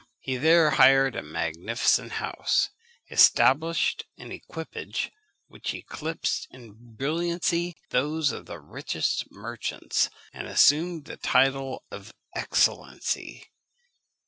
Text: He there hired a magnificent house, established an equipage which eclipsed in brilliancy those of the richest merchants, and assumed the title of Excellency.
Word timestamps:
He 0.17 0.35
there 0.37 0.71
hired 0.71 1.15
a 1.15 1.21
magnificent 1.21 2.13
house, 2.13 2.71
established 3.11 4.07
an 4.17 4.31
equipage 4.31 5.11
which 5.45 5.75
eclipsed 5.75 6.47
in 6.49 6.73
brilliancy 6.95 7.75
those 7.91 8.31
of 8.31 8.47
the 8.47 8.59
richest 8.59 9.29
merchants, 9.31 10.09
and 10.33 10.47
assumed 10.47 11.05
the 11.05 11.17
title 11.17 11.83
of 11.91 12.13
Excellency. 12.33 13.51